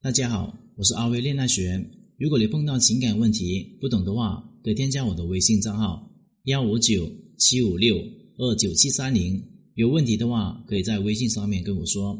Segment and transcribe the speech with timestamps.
[0.00, 1.84] 大家好，我是阿威恋爱学。
[2.18, 6.08] 如果你碰到情感问题不懂的话，可以添加我的微信账号
[6.44, 7.96] 幺五九七五六
[8.36, 9.42] 二九七三零。
[9.74, 12.16] 有问题的话，可以在微信上面跟我说。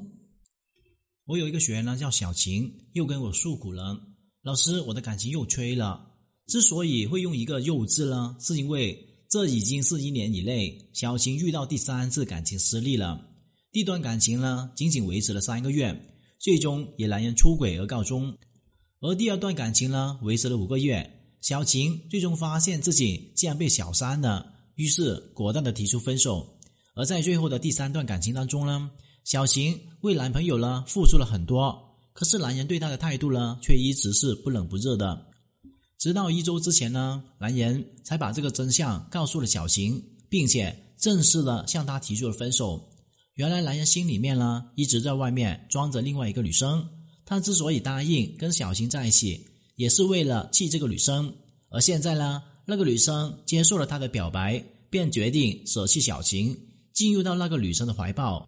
[1.26, 3.96] 我有一个学员呢，叫小晴，又跟我诉苦了。
[4.42, 6.04] 老师，我的感情又吹了。
[6.48, 8.98] 之所以会用一个“又”字呢，是因为
[9.30, 13.24] 这已经是一年以内，小晴遇到第三次感情失利了。
[13.70, 15.96] 第一段感情呢，仅仅维持了三个月。
[16.38, 18.36] 最终以男人出轨而告终，
[19.00, 21.14] 而第二段感情呢，维持了五个月。
[21.40, 26.58] 小晴最终发现自己竟然被小三了，于是果断的提出分手。
[26.94, 28.90] 而在最后的第三段感情当中呢，
[29.22, 31.76] 小晴为男朋友呢付出了很多，
[32.12, 35.26] 可是男人对她的态度呢，却一直是不冷不热的。
[35.96, 42.84] 直到一周之前呢，男人才把这个真相告诉了小晴，并且正式的向她提出了分手。
[43.38, 46.84] 原来男人心里面呢一直在外面装着另外一个女生，
[47.24, 51.32] 他之所以答应跟小晴在一起，也是为了气这个女生。
[51.68, 56.52] 而现在呢，那个女生接受了他的表白，便决定舍弃小晴，
[56.92, 58.44] 进入到那个女生的怀抱。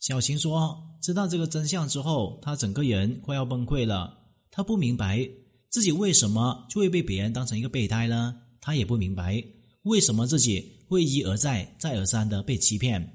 [0.00, 4.18] 小晴说：“知道这个真相之后，她整个人快要崩溃了。
[4.50, 5.26] 她不明白
[5.70, 8.36] 自己为什么就会被别人当成一个备胎呢？
[8.60, 9.42] 她也不明白
[9.84, 13.10] 为什么自己会一而再、再而三的被欺骗。”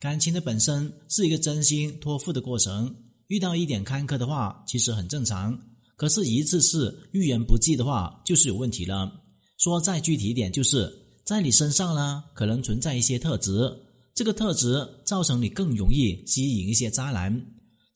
[0.00, 2.94] 感情的本身是一个真心托付的过程，
[3.26, 5.58] 遇到一点坎坷的话，其实很正常。
[5.96, 9.12] 可是，一次次遇人不济的话，就是有问题了。
[9.58, 10.88] 说再具体一点，就是
[11.24, 13.76] 在你身上呢，可能存在一些特质，
[14.14, 17.44] 这个特质造成你更容易吸引一些渣男。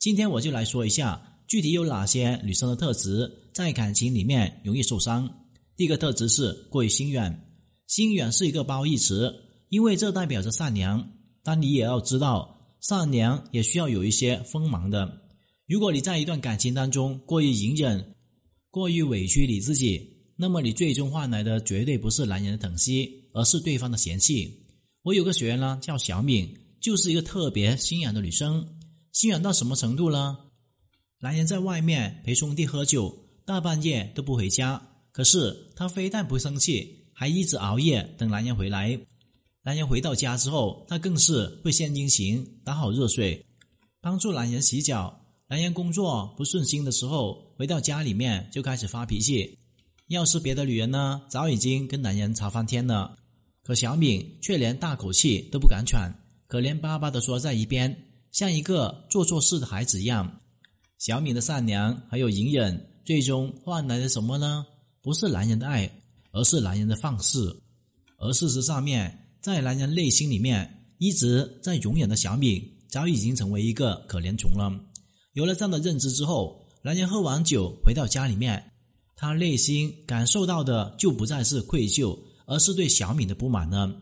[0.00, 5.32] 今天我就来说一下，具体有哪些女生的特质在感情里面容易受伤。
[5.76, 7.46] 第一个特质是过于心软，
[7.86, 9.32] 心软是一个褒义词，
[9.68, 11.08] 因为这代表着善良。
[11.44, 15.20] 但你也要知道，善良也需要有一些锋芒的。
[15.66, 18.14] 如果你在一段感情当中过于隐忍、
[18.70, 24.66] 过于委屈你自己，那么你最终换来的绝对不是男人的疼惜，而是对方的嫌弃。
[25.02, 28.66] 我有个学员呢，叫小敏，就是一个特别心软的女生。
[29.12, 30.38] 心软到什么程度呢？
[31.20, 33.14] 男人在外面陪兄弟喝酒，
[33.44, 34.82] 大半夜都不回家，
[35.12, 38.98] 可是她非但不生气，还一直熬夜等男人回来。
[39.64, 43.46] 男人回到家之后，他更是会献殷勤，打好热水，
[44.00, 45.16] 帮助男人洗脚。
[45.46, 49.56] 男人工作不顺心的时候，回到家里面就开始发脾气。
[50.08, 53.16] 要是别的女人呢，早已经跟男人吵翻天了。
[53.62, 56.12] 可小敏却连大口气都不敢喘，
[56.48, 57.96] 可怜巴巴的说在一边，
[58.32, 60.40] 像一个做错事的孩子一样。
[60.98, 64.66] 小敏的善良还有隐忍，最终换来了什么呢？
[65.02, 65.88] 不是男人的爱，
[66.32, 67.62] 而是男人的放肆。
[68.16, 69.16] 而事实上面。
[69.42, 74.72] 在男人内心里面，一直在容忍的小敏，早已经成为一个可怜虫了。
[75.32, 78.70] 有了这样的认知之后，男人喝完酒回到家里面，
[79.16, 82.16] 他内心感受到的就不再是愧疚，
[82.46, 83.92] 而是对小敏的不满了。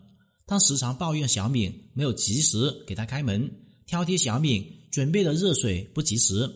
[0.47, 3.51] 他时常抱怨小敏没有及时给他开门，
[3.87, 6.47] 挑剔小敏准备的热水不及时，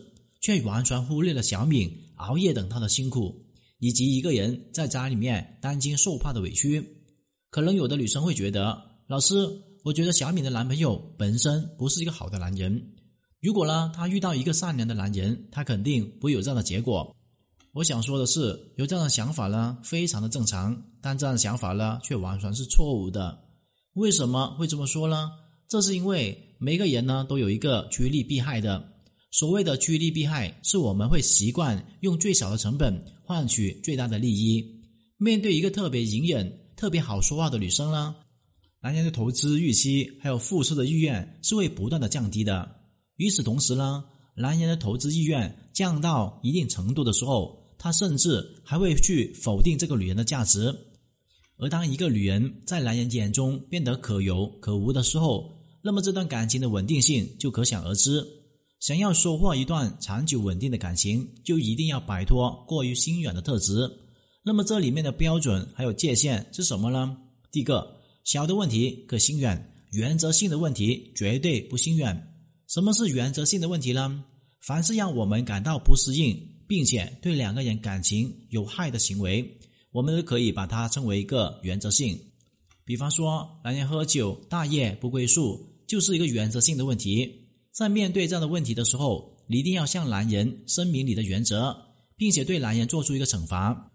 [0.41, 3.35] 却完全忽略了小敏熬夜等他的辛苦，
[3.79, 6.94] 以及一个人在家里面担惊受怕的委屈。
[7.55, 8.77] 可能有的女生会觉得，
[9.07, 9.33] 老师，
[9.85, 12.85] 我觉得小敏的男朋友本身不是一个好的男人。
[13.41, 17.15] 如果呢，她遇到一个善良的男人，她肯定不会有这样的结果。
[17.71, 23.39] 我想说的是，有这样的想法呢，非常的正常，但这样的想法呢，却完全是错误的。
[23.93, 25.31] 为什么会这么说呢？
[25.69, 28.85] 这是因为每个人呢，都有一个趋利避害的。
[29.31, 34.61] 所谓的趋利避害，是我们会习惯用最小的成本换取最大的利益。
[35.15, 36.64] 面对一个特别隐忍。
[36.75, 38.15] 特别好说话的女生呢，
[38.81, 42.69] 男人的投资预期还有付出的意愿是会不断的降低的。
[43.15, 44.03] 与此同时呢，
[44.35, 50.75] 男人的投资意愿降到一定程度的时候，他甚至还会去否定这个女人的价值。
[51.57, 55.49] 而当一个女人在男人眼中变得可有可无的时候，
[55.81, 58.21] 那么这段感情的稳定性就可想而知。
[58.81, 63.89] 想要收获一段长久稳定的感情，就一定要摆脱过于心软的特质。
[64.47, 67.17] 那么这里面的标准还有界限是什么呢？
[67.51, 69.59] 第一个，小的问题可心软，
[69.91, 72.15] 原则性的问题绝对不心软。
[72.67, 74.23] 什么是原则性的问题呢？
[74.61, 76.37] 凡是让我们感到不适应，
[76.67, 79.43] 并且对两个人感情有害的行为，
[79.91, 82.15] 我们都可以把它称为一个原则性。
[82.83, 87.27] 比方说，男人喝酒大夜不归宿，就是一个原则性的问题。
[87.71, 91.75] 在面对这样的问题的时候，你一定要向男人声明你的原则，
[92.15, 93.91] 并且对男人做出一个惩罚。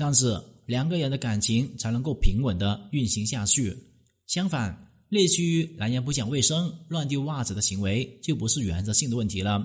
[0.00, 3.76] 这样子，两个人的感情才能够平稳的运行下去。
[4.26, 4.74] 相反，
[5.10, 9.62] 类似于男人不讲卫生、乱丢袜子的行为，就不是原则性的问题了。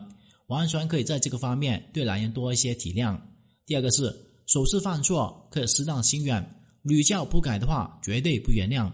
[0.48, 3.18] 完全可以在这个方面对男人多一些体谅。
[3.66, 4.14] 第二个是
[4.46, 6.46] 首次犯错可以适当心软，
[6.82, 8.92] 屡教不改的话绝对不原谅。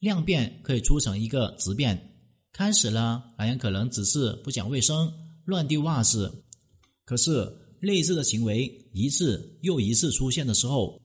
[0.00, 1.96] 量变可以出成一个质变。
[2.52, 5.12] 开始呢，男人可能只是不讲卫生、
[5.44, 6.44] 乱丢袜子，
[7.04, 7.48] 可是
[7.82, 11.02] 类似的行为一次又一次出现的时候，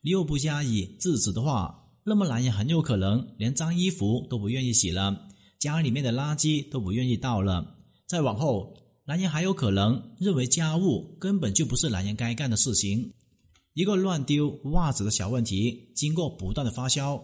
[0.00, 5.26] 你又不加以制止的话，那么男人很有可能连脏衣服都不愿意洗了，
[5.58, 7.76] 家里面的垃圾都不愿意倒了。
[8.06, 8.72] 再往后，
[9.04, 13.12] 男人还有可能认为家务根本就不是男人该干的事情。
[13.74, 17.20] 一个乱丢袜子的小问题，经过不断的发酵，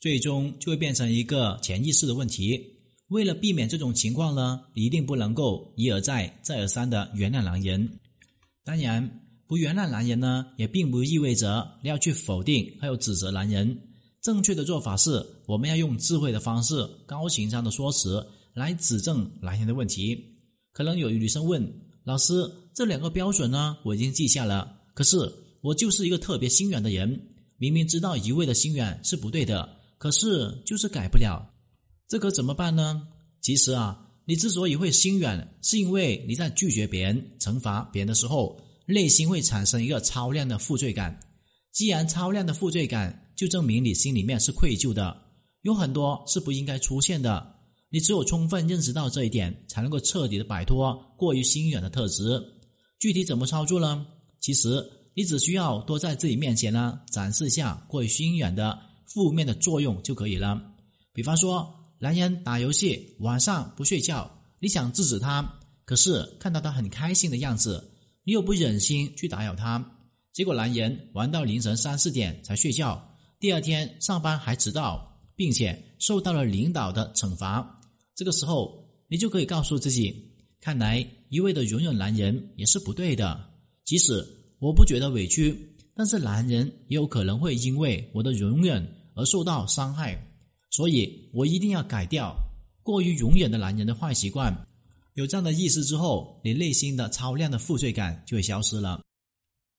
[0.00, 2.60] 最终就会变成一个潜意识的问题。
[3.08, 7.88] 为了避免这种情况呢，一定不能够一而再、再而三的原谅男人。
[8.64, 13.78] 当然，不原谅男人呢，也并不意味着要去否定还有指责男人。
[14.22, 16.74] 正确的做法是，我们要用智慧的方式、
[17.06, 20.18] 高情商的说辞来指正男人的问题。
[20.72, 21.62] 可能有女生问
[22.04, 22.32] 老师
[22.74, 25.18] ：“这两个标准呢，我已经记下了，可是
[25.60, 27.28] 我就是一个特别心软的人，
[27.58, 31.46] 明明知道一味的心软是不对的，可是就是改不了，
[32.08, 33.06] 这可怎么办呢？”
[33.42, 41.18] 其实啊，你之所以会心软，是因为你在拒绝别人、惩罚别人的时候，内心会产生一个超量的负罪感。
[41.72, 45.14] 既然超量的负罪感，就证明你心里面是愧疚的，
[45.62, 47.54] 有很多是不应该出现的。
[47.90, 52.42] 你只有充分认识到这一点，才能够彻底的摆脱过于心软的特质。
[52.98, 54.06] 具体怎么操作呢？
[54.40, 54.82] 其实
[55.14, 60.60] 你只需要多在自己面前呢展示一下过于心软的负面的作用就可以了。
[61.12, 67.92] 比方说，男人打游戏晚上不睡觉，你想制止他，可是看到他很开心的样子，
[68.24, 69.84] 你又不忍心去打扰他，
[70.32, 73.02] 结果男人玩到凌晨三四点才睡觉。
[73.40, 77.80] 第二天上班还迟到，并且受到了领导的惩罚。
[78.14, 83.50] 这个时候，你就可以告诉自己：看来一味的容忍男人也是不对的。
[83.84, 84.26] 即使
[84.58, 85.54] 我不觉得委屈，
[85.94, 90.16] 但是男人也有可能会因为我的容忍而受到伤害，
[90.74, 92.34] 所以我一定要改掉
[92.82, 94.52] 过于容忍的男人的坏习惯。
[95.14, 99.00] 有这样的意识之后，你内心的超量的负罪感就会消失了。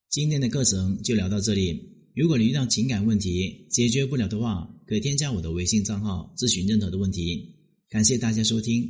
[0.09, 1.77] 今天的课程就聊到这里。
[2.15, 7.53] 如果你遇到情感问题解决不了的话，可以添加我的微信账号咨询任何的问题。
[7.89, 8.89] 感谢大家收听。